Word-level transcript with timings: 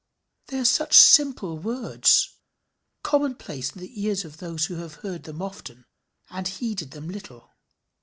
They 0.47 0.57
are 0.57 0.65
such 0.65 0.95
simple 0.97 1.59
words 1.59 2.39
commonplace 3.03 3.69
in 3.75 3.81
the 3.81 4.01
ears 4.01 4.25
of 4.25 4.37
those 4.37 4.65
who 4.65 4.77
have 4.77 4.95
heard 5.05 5.25
them 5.25 5.43
often 5.43 5.85
and 6.31 6.47
heeded 6.47 6.89
them 6.89 7.07
little! 7.07 7.51